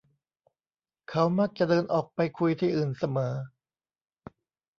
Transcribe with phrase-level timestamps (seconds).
[1.09, 3.33] เขามักจะเดินออกไปคุยที่อื่นเสมอ